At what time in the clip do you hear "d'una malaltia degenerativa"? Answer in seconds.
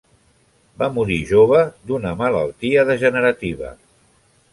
1.91-3.71